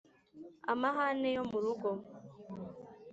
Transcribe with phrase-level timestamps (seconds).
[0.71, 1.89] amahane yo mu rugo,